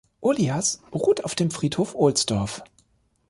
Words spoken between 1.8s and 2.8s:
Ohlsdorf.